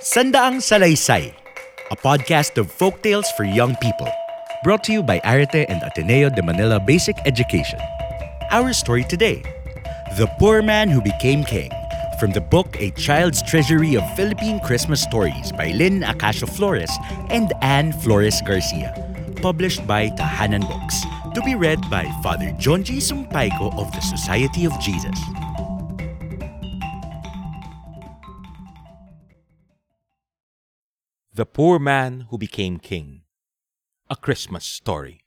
Sandaang 0.00 0.64
Salaysay, 0.64 1.28
a 1.90 1.96
podcast 1.96 2.56
of 2.56 2.72
folk 2.72 3.02
tales 3.02 3.28
for 3.36 3.44
young 3.44 3.76
people. 3.84 4.08
Brought 4.64 4.82
to 4.84 4.96
you 4.96 5.02
by 5.02 5.20
Arete 5.28 5.68
and 5.68 5.82
Ateneo 5.82 6.30
de 6.30 6.40
Manila 6.40 6.80
Basic 6.80 7.20
Education. 7.26 7.78
Our 8.50 8.72
story 8.72 9.04
today 9.04 9.44
The 10.16 10.24
Poor 10.40 10.62
Man 10.62 10.88
Who 10.88 11.02
Became 11.02 11.44
King, 11.44 11.68
from 12.18 12.32
the 12.32 12.40
book 12.40 12.80
A 12.80 12.96
Child's 12.96 13.42
Treasury 13.42 13.94
of 13.94 14.16
Philippine 14.16 14.58
Christmas 14.60 15.02
Stories 15.02 15.52
by 15.52 15.68
Lynn 15.76 16.00
Acacio 16.00 16.48
Flores 16.48 16.90
and 17.28 17.52
Anne 17.60 17.92
Flores 17.92 18.40
Garcia, 18.40 18.96
published 19.42 19.86
by 19.86 20.08
Tahanan 20.16 20.64
Books. 20.64 20.96
To 21.36 21.42
be 21.44 21.54
read 21.54 21.78
by 21.90 22.08
Father 22.24 22.56
John 22.56 22.84
G. 22.84 23.04
Sumpaico 23.04 23.76
of 23.76 23.92
the 23.92 24.00
Society 24.00 24.64
of 24.64 24.72
Jesus. 24.80 25.20
The 31.40 31.46
Poor 31.48 31.78
Man 31.78 32.28
Who 32.28 32.36
Became 32.36 32.76
King. 32.76 33.22
A 34.10 34.14
Christmas 34.14 34.62
Story. 34.62 35.24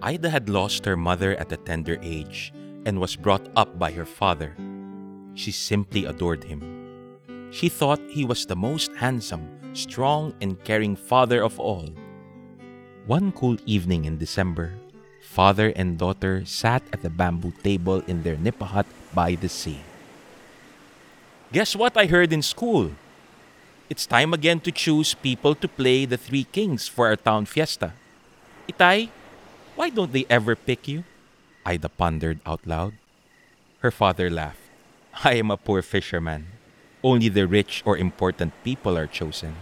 Ida 0.00 0.30
had 0.30 0.46
lost 0.48 0.86
her 0.86 0.96
mother 0.96 1.34
at 1.42 1.50
a 1.50 1.56
tender 1.56 1.98
age 2.06 2.54
and 2.86 3.00
was 3.00 3.16
brought 3.16 3.50
up 3.56 3.80
by 3.80 3.90
her 3.90 4.06
father. 4.06 4.54
She 5.34 5.50
simply 5.50 6.04
adored 6.04 6.44
him. 6.44 6.62
She 7.50 7.68
thought 7.68 7.98
he 8.06 8.24
was 8.24 8.46
the 8.46 8.54
most 8.54 8.94
handsome, 8.94 9.74
strong, 9.74 10.38
and 10.40 10.62
caring 10.62 10.94
father 10.94 11.42
of 11.42 11.58
all. 11.58 11.90
One 13.10 13.32
cool 13.32 13.58
evening 13.66 14.04
in 14.04 14.22
December, 14.22 14.70
father 15.20 15.72
and 15.74 15.98
daughter 15.98 16.46
sat 16.46 16.86
at 16.92 17.02
the 17.02 17.10
bamboo 17.10 17.50
table 17.66 18.06
in 18.06 18.22
their 18.22 18.36
nipa 18.36 18.66
hut 18.66 18.86
by 19.12 19.34
the 19.34 19.48
sea. 19.48 19.82
Guess 21.52 21.76
what 21.76 21.98
I 22.00 22.06
heard 22.06 22.32
in 22.32 22.40
school? 22.40 22.96
It's 23.90 24.08
time 24.08 24.32
again 24.32 24.60
to 24.64 24.72
choose 24.72 25.12
people 25.12 25.54
to 25.56 25.68
play 25.68 26.06
the 26.08 26.16
Three 26.16 26.48
Kings 26.48 26.88
for 26.88 27.08
our 27.08 27.16
town 27.16 27.44
fiesta. 27.44 27.92
Itay, 28.64 29.10
why 29.76 29.90
don't 29.90 30.16
they 30.16 30.24
ever 30.30 30.56
pick 30.56 30.88
you? 30.88 31.04
Ida 31.66 31.90
pondered 31.90 32.40
out 32.46 32.64
loud. 32.66 32.94
Her 33.84 33.90
father 33.90 34.30
laughed. 34.30 34.64
I 35.24 35.34
am 35.34 35.50
a 35.50 35.58
poor 35.58 35.82
fisherman. 35.82 36.46
Only 37.04 37.28
the 37.28 37.46
rich 37.46 37.82
or 37.84 37.98
important 37.98 38.56
people 38.64 38.96
are 38.96 39.06
chosen. 39.06 39.56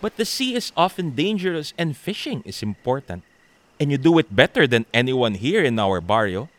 But 0.00 0.14
the 0.16 0.24
sea 0.24 0.54
is 0.54 0.70
often 0.76 1.18
dangerous 1.18 1.74
and 1.76 1.96
fishing 1.96 2.46
is 2.46 2.62
important. 2.62 3.24
And 3.80 3.90
you 3.90 3.98
do 3.98 4.16
it 4.20 4.36
better 4.36 4.68
than 4.68 4.86
anyone 4.94 5.34
here 5.42 5.64
in 5.64 5.76
our 5.80 6.00
barrio, 6.00 6.50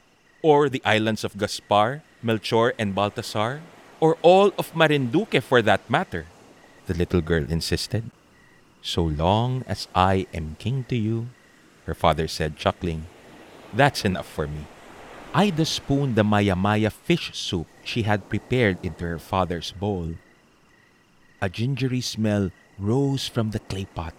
or 0.41 0.67
the 0.67 0.83
islands 0.83 1.23
of 1.23 1.38
Gaspar, 1.38 2.03
Melchor, 2.22 2.73
and 2.78 2.94
Baltasar, 2.94 3.61
or 4.06 4.22
all 4.22 4.53
of 4.61 4.78
Marinduque 4.78 5.42
for 5.42 5.66
that 5.66 5.81
matter, 5.89 6.30
the 6.86 6.94
little 6.94 7.25
girl 7.25 7.50
insisted. 7.50 8.14
So 8.86 9.02
long 9.02 9.66
as 9.66 9.89
I 9.97 10.30
am 10.30 10.62
king 10.62 10.86
to 10.94 10.95
you, 10.95 11.34
her 11.89 11.97
father 11.97 12.30
said, 12.30 12.53
chuckling, 12.53 13.09
that's 13.73 14.06
enough 14.06 14.30
for 14.30 14.45
me. 14.45 14.70
Ida 15.34 15.66
spooned 15.66 16.14
the 16.14 16.23
maya 16.23 16.53
maya 16.56 16.94
fish 16.94 17.34
soup 17.34 17.66
she 17.81 18.06
had 18.06 18.30
prepared 18.30 18.78
into 18.86 19.09
her 19.09 19.17
father's 19.17 19.73
bowl. 19.73 20.14
A 21.42 21.50
gingery 21.50 22.02
smell 22.02 22.53
rose 22.78 23.25
from 23.25 23.58
the 23.58 23.59
clay 23.66 23.90
pot. 23.90 24.14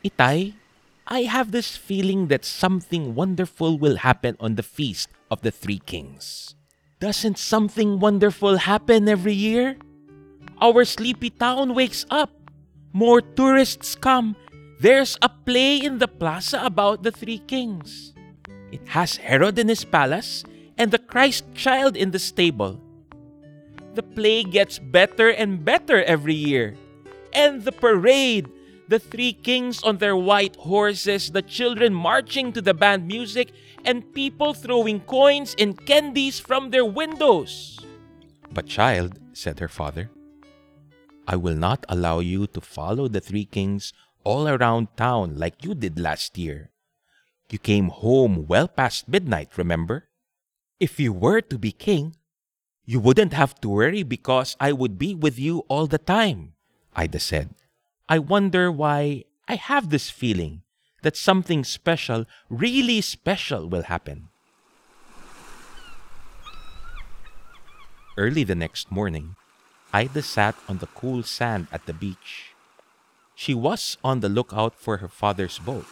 Itay, 0.00 0.56
I 1.04 1.28
have 1.28 1.52
this 1.52 1.76
feeling 1.76 2.32
that 2.32 2.48
something 2.48 3.14
wonderful 3.14 3.76
will 3.76 4.00
happen 4.00 4.40
on 4.40 4.56
the 4.56 4.64
feast 4.64 5.12
of 5.30 5.44
the 5.44 5.52
three 5.52 5.84
kings. 5.84 6.56
Doesn't 7.00 7.38
something 7.38 7.98
wonderful 7.98 8.60
happen 8.60 9.08
every 9.08 9.32
year? 9.32 9.80
Our 10.60 10.84
sleepy 10.84 11.30
town 11.30 11.74
wakes 11.74 12.04
up. 12.12 12.28
More 12.92 13.22
tourists 13.22 13.96
come. 13.96 14.36
There's 14.80 15.16
a 15.22 15.30
play 15.32 15.80
in 15.80 15.96
the 15.96 16.08
plaza 16.08 16.60
about 16.60 17.02
the 17.02 17.10
three 17.10 17.40
kings. 17.48 18.12
It 18.70 18.84
has 18.92 19.16
Herod 19.16 19.58
in 19.58 19.72
his 19.72 19.82
palace 19.82 20.44
and 20.76 20.90
the 20.90 21.00
Christ 21.00 21.48
child 21.54 21.96
in 21.96 22.10
the 22.10 22.20
stable. 22.20 22.76
The 23.94 24.04
play 24.04 24.44
gets 24.44 24.78
better 24.78 25.32
and 25.32 25.64
better 25.64 26.04
every 26.04 26.36
year. 26.36 26.76
And 27.32 27.64
the 27.64 27.72
parade, 27.72 28.52
the 28.90 28.98
three 28.98 29.32
kings 29.32 29.80
on 29.86 29.98
their 29.98 30.16
white 30.16 30.56
horses, 30.56 31.30
the 31.30 31.46
children 31.46 31.94
marching 31.94 32.52
to 32.52 32.60
the 32.60 32.74
band 32.74 33.06
music, 33.06 33.54
and 33.84 34.12
people 34.12 34.52
throwing 34.52 34.98
coins 35.06 35.54
and 35.62 35.78
candies 35.86 36.42
from 36.42 36.70
their 36.70 36.84
windows. 36.84 37.78
But, 38.50 38.66
child, 38.66 39.14
said 39.32 39.60
her 39.60 39.70
father, 39.70 40.10
I 41.28 41.36
will 41.36 41.54
not 41.54 41.86
allow 41.88 42.18
you 42.18 42.48
to 42.48 42.60
follow 42.60 43.06
the 43.06 43.22
three 43.22 43.44
kings 43.44 43.92
all 44.24 44.48
around 44.48 44.88
town 44.96 45.38
like 45.38 45.64
you 45.64 45.74
did 45.74 45.96
last 45.96 46.36
year. 46.36 46.70
You 47.48 47.58
came 47.58 47.94
home 47.94 48.46
well 48.48 48.66
past 48.66 49.06
midnight, 49.08 49.56
remember? 49.56 50.10
If 50.80 50.98
you 50.98 51.12
were 51.12 51.40
to 51.42 51.58
be 51.58 51.70
king, 51.70 52.16
you 52.84 52.98
wouldn't 52.98 53.34
have 53.34 53.54
to 53.62 53.68
worry 53.68 54.02
because 54.02 54.56
I 54.58 54.72
would 54.72 54.98
be 54.98 55.14
with 55.14 55.38
you 55.38 55.62
all 55.68 55.86
the 55.86 55.98
time, 55.98 56.54
Ida 56.96 57.20
said. 57.20 57.54
I 58.10 58.18
wonder 58.18 58.72
why 58.72 59.22
I 59.46 59.54
have 59.54 59.90
this 59.90 60.10
feeling 60.10 60.62
that 61.02 61.16
something 61.16 61.62
special, 61.62 62.26
really 62.48 63.00
special, 63.02 63.68
will 63.68 63.84
happen. 63.84 64.30
Early 68.18 68.42
the 68.42 68.56
next 68.56 68.90
morning, 68.90 69.36
Ida 69.94 70.22
sat 70.22 70.56
on 70.68 70.78
the 70.78 70.88
cool 70.88 71.22
sand 71.22 71.68
at 71.70 71.86
the 71.86 71.92
beach. 71.94 72.50
She 73.36 73.54
was 73.54 73.96
on 74.02 74.18
the 74.18 74.28
lookout 74.28 74.74
for 74.74 74.96
her 74.96 75.08
father's 75.08 75.60
boat. 75.60 75.86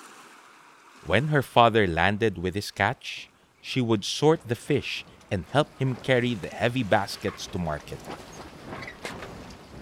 When 1.07 1.29
her 1.29 1.43
father 1.43 1.87
landed 1.87 2.37
with 2.37 2.57
his 2.57 2.73
catch, 2.73 3.31
she 3.63 3.81
would 3.81 4.05
sort 4.05 4.49
the 4.49 4.57
fish 4.57 5.05
and 5.31 5.45
help 5.53 5.71
him 5.79 5.95
carry 5.95 6.35
the 6.35 6.49
heavy 6.49 6.83
baskets 6.83 7.47
to 7.47 7.59
market. 7.59 8.01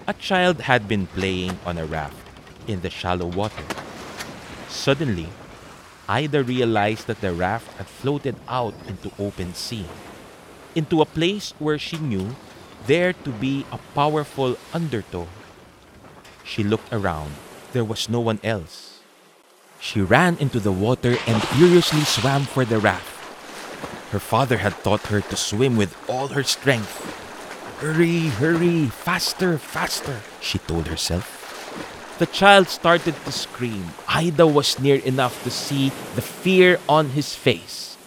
A 0.06 0.12
child 0.12 0.60
had 0.60 0.86
been 0.86 1.06
playing 1.06 1.58
on 1.64 1.78
a 1.78 1.86
raft 1.86 2.25
in 2.66 2.80
the 2.80 2.90
shallow 2.90 3.26
water. 3.26 3.64
Suddenly, 4.68 5.28
Ida 6.08 6.42
realized 6.42 7.06
that 7.08 7.20
the 7.20 7.32
raft 7.32 7.66
had 7.78 7.86
floated 7.86 8.36
out 8.48 8.74
into 8.86 9.10
open 9.18 9.54
sea, 9.54 9.86
into 10.74 11.02
a 11.02 11.06
place 11.06 11.54
where 11.58 11.78
she 11.78 11.98
knew 11.98 12.36
there 12.86 13.12
to 13.12 13.30
be 13.30 13.66
a 13.72 13.78
powerful 13.94 14.56
undertow. 14.72 15.26
She 16.44 16.62
looked 16.62 16.92
around. 16.92 17.32
There 17.72 17.84
was 17.84 18.08
no 18.08 18.20
one 18.20 18.38
else. 18.44 19.00
She 19.80 20.00
ran 20.00 20.38
into 20.38 20.60
the 20.60 20.72
water 20.72 21.16
and 21.26 21.42
furiously 21.58 22.02
swam 22.02 22.44
for 22.44 22.64
the 22.64 22.78
raft. 22.78 23.10
Her 24.12 24.20
father 24.20 24.58
had 24.58 24.78
taught 24.84 25.10
her 25.10 25.20
to 25.20 25.36
swim 25.36 25.76
with 25.76 25.96
all 26.08 26.28
her 26.28 26.44
strength. 26.44 27.02
Hurry, 27.80 28.30
hurry, 28.38 28.86
faster, 28.86 29.58
faster, 29.58 30.22
she 30.40 30.58
told 30.58 30.86
herself. 30.86 31.35
The 32.18 32.26
child 32.26 32.68
started 32.68 33.14
to 33.24 33.32
scream. 33.32 33.92
Ida 34.08 34.46
was 34.46 34.78
near 34.78 34.96
enough 35.04 35.36
to 35.44 35.50
see 35.50 35.90
the 36.14 36.22
fear 36.22 36.80
on 36.88 37.10
his 37.10 37.34
face. 37.34 37.98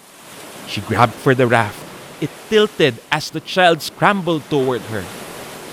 She 0.65 0.81
grabbed 0.81 1.13
for 1.13 1.35
the 1.35 1.45
raft. 1.45 1.77
It 2.19 2.31
tilted 2.49 2.97
as 3.11 3.29
the 3.29 3.39
child 3.39 3.83
scrambled 3.83 4.49
toward 4.49 4.81
her. 4.89 5.05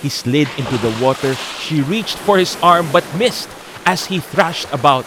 He 0.02 0.10
slid 0.10 0.48
into 0.58 0.76
the 0.78 0.92
water. 1.00 1.34
She 1.64 1.80
reached 1.80 2.18
for 2.18 2.36
his 2.36 2.56
arm 2.62 2.92
but 2.92 3.08
missed 3.16 3.48
as 3.86 4.06
he 4.06 4.20
thrashed 4.20 4.68
about. 4.70 5.06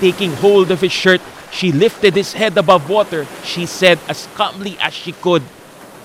Taking 0.00 0.32
hold 0.32 0.70
of 0.70 0.80
his 0.80 0.92
shirt, 0.92 1.20
she 1.52 1.70
lifted 1.70 2.16
his 2.16 2.32
head 2.32 2.56
above 2.56 2.88
water. 2.88 3.26
She 3.44 3.66
said 3.66 3.98
as 4.08 4.26
calmly 4.34 4.78
as 4.80 4.94
she 4.94 5.12
could, 5.12 5.42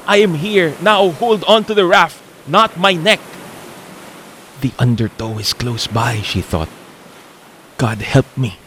I 0.06 0.18
am 0.18 0.34
here. 0.34 0.76
Now 0.82 1.10
hold 1.12 1.46
on 1.46 1.64
to 1.66 1.74
the 1.74 1.86
raft, 1.86 2.22
not 2.48 2.78
my 2.78 2.94
neck. 2.94 3.22
The 4.62 4.74
undertow 4.78 5.40
is 5.40 5.54
close 5.54 5.88
by, 5.88 6.20
she 6.20 6.42
thought. 6.42 6.68
God 7.78 8.02
help 8.04 8.28
me. 8.36 8.60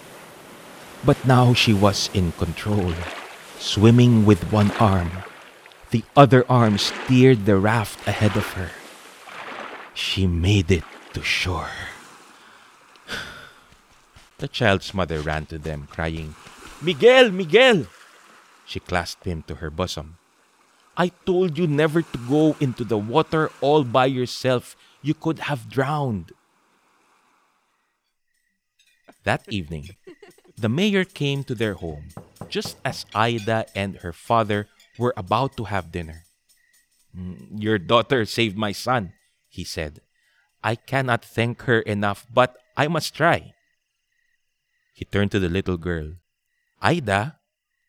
But 1.05 1.21
now 1.27 1.53
she 1.53 1.75
was 1.75 2.09
in 2.15 2.33
control, 2.33 2.95
swimming 3.59 4.25
with 4.25 4.53
one 4.53 4.71
arm. 4.81 5.11
The 5.91 6.05
other 6.17 6.49
arm 6.49 6.79
steered 6.79 7.45
the 7.45 7.59
raft 7.59 8.09
ahead 8.09 8.37
of 8.37 8.57
her. 8.57 8.71
She 9.93 10.27
made 10.27 10.71
it 10.71 10.85
to 11.13 11.23
shore. 11.23 11.69
The 14.39 14.49
child's 14.49 14.95
mother 14.95 15.21
ran 15.21 15.47
to 15.47 15.59
them, 15.59 15.87
crying, 15.87 16.35
Miguel, 16.81 17.31
Miguel! 17.31 17.87
She 18.65 18.81
clasped 18.81 19.25
him 19.25 19.45
to 19.47 19.63
her 19.63 19.71
bosom. 19.71 20.19
I 20.97 21.09
told 21.25 21.57
you 21.57 21.67
never 21.67 22.03
to 22.03 22.19
go 22.29 22.57
into 22.61 22.85
the 22.85 22.99
water 22.99 23.51
all 23.61 23.85
by 23.85 24.07
yourself 24.07 24.77
you 25.03 25.15
could 25.15 25.41
have 25.51 25.69
drowned. 25.71 26.33
That 29.25 29.47
evening, 29.49 29.91
the 30.57 30.69
mayor 30.69 31.05
came 31.05 31.45
to 31.45 31.55
their 31.55 31.75
home 31.75 32.11
just 32.49 32.77
as 32.85 33.07
Ida 33.15 33.67
and 33.75 33.97
her 34.05 34.13
father 34.13 34.69
were 34.99 35.15
about 35.17 35.57
to 35.57 35.65
have 35.65 35.93
dinner. 35.93 36.27
"Mm, 37.17 37.57
Your 37.63 37.79
daughter 37.79 38.27
saved 38.27 38.59
my 38.59 38.73
son, 38.73 39.15
he 39.49 39.65
said. 39.65 40.01
I 40.63 40.77
cannot 40.77 41.25
thank 41.25 41.63
her 41.63 41.81
enough, 41.81 42.27
but 42.31 42.57
I 42.77 42.89
must 42.89 43.15
try. 43.15 43.55
He 44.93 45.05
turned 45.05 45.31
to 45.33 45.41
the 45.41 45.49
little 45.49 45.77
girl. 45.79 46.17
Ida, 46.81 47.41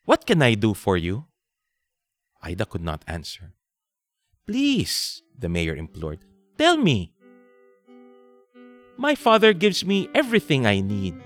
what 0.04 0.26
can 0.26 0.40
I 0.42 0.54
do 0.54 0.72
for 0.74 0.96
you? 0.96 1.26
Ida 2.44 2.66
could 2.66 2.84
not 2.84 3.02
answer. 3.08 3.54
Please, 4.46 5.22
the 5.32 5.48
mayor 5.48 5.74
implored, 5.74 6.20
tell 6.58 6.76
me. 6.76 7.12
My 8.96 9.16
father 9.16 9.52
gives 9.52 9.84
me 9.84 10.08
everything 10.14 10.66
I 10.66 10.80
need, 10.80 11.16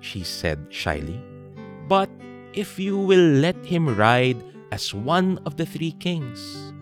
she 0.00 0.22
said 0.22 0.70
shyly. 0.70 1.20
But 1.88 2.08
if 2.54 2.78
you 2.78 2.96
will 2.96 3.42
let 3.42 3.58
him 3.66 3.94
ride 3.94 4.42
as 4.70 4.94
one 4.94 5.38
of 5.44 5.56
the 5.56 5.66
three 5.66 5.92
kings. 5.92 6.72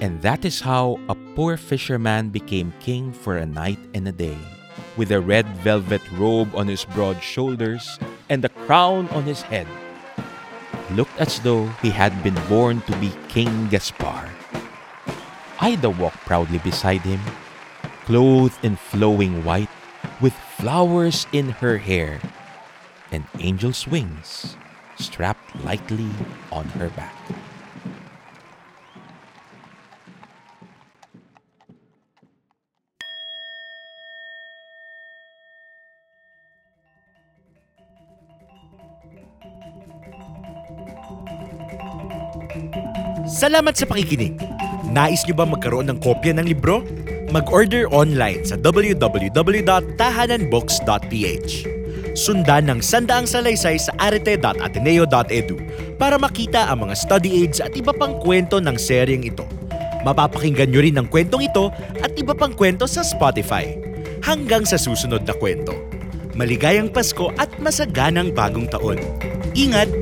And 0.00 0.20
that 0.22 0.44
is 0.44 0.60
how 0.60 1.00
a 1.08 1.14
poor 1.34 1.56
fisherman 1.56 2.30
became 2.30 2.74
king 2.80 3.12
for 3.12 3.36
a 3.36 3.46
night 3.46 3.78
and 3.94 4.06
a 4.06 4.12
day, 4.12 4.38
with 4.96 5.10
a 5.10 5.20
red 5.20 5.46
velvet 5.64 6.02
robe 6.12 6.54
on 6.54 6.68
his 6.68 6.84
broad 6.84 7.22
shoulders 7.22 7.98
and 8.28 8.44
a 8.44 8.50
crown 8.66 9.08
on 9.10 9.24
his 9.24 9.42
head. 9.42 9.66
Looked 10.92 11.16
as 11.16 11.40
though 11.40 11.72
he 11.80 11.88
had 11.88 12.12
been 12.22 12.36
born 12.52 12.82
to 12.84 12.92
be 13.00 13.16
King 13.28 13.68
Gaspar. 13.72 14.28
Ida 15.58 15.88
walked 15.88 16.20
proudly 16.28 16.58
beside 16.58 17.00
him, 17.00 17.20
clothed 18.04 18.60
in 18.62 18.76
flowing 18.76 19.42
white, 19.42 19.72
with 20.20 20.36
flowers 20.60 21.26
in 21.32 21.48
her 21.64 21.78
hair 21.78 22.20
and 23.10 23.24
angel's 23.40 23.86
wings 23.86 24.56
strapped 24.98 25.56
lightly 25.64 26.08
on 26.50 26.64
her 26.76 26.88
back. 26.90 27.16
Salamat 43.28 43.76
sa 43.78 43.86
pakikinig. 43.86 44.34
Nais 44.92 45.24
nyo 45.24 45.32
ba 45.38 45.46
magkaroon 45.48 45.88
ng 45.88 45.96
kopya 46.04 46.36
ng 46.36 46.44
libro? 46.44 46.84
Mag-order 47.32 47.88
online 47.88 48.44
sa 48.44 48.60
www.tahananbooks.ph. 48.60 51.52
Sundan 52.12 52.68
ng 52.68 52.84
sandaang 52.84 53.24
salaysay 53.24 53.80
sa 53.80 53.88
arete.ateneo.edu 53.96 55.56
para 55.96 56.20
makita 56.20 56.68
ang 56.68 56.84
mga 56.84 56.92
study 56.92 57.40
aids 57.40 57.64
at 57.64 57.72
iba 57.72 57.96
pang 57.96 58.20
kwento 58.20 58.60
ng 58.60 58.76
seryeng 58.76 59.24
ito. 59.24 59.48
Mapapakinggan 60.04 60.68
nyo 60.68 60.84
rin 60.84 61.00
ang 61.00 61.08
kwentong 61.08 61.40
ito 61.46 61.70
at 62.04 62.12
iba 62.20 62.36
pang 62.36 62.52
kwento 62.52 62.84
sa 62.84 63.00
Spotify. 63.00 63.80
Hanggang 64.20 64.68
sa 64.68 64.76
susunod 64.76 65.24
na 65.24 65.32
kwento. 65.32 65.72
Maligayang 66.36 66.92
Pasko 66.92 67.32
at 67.40 67.48
masaganang 67.62 68.34
bagong 68.36 68.68
taon. 68.68 69.00
Ingat! 69.56 70.01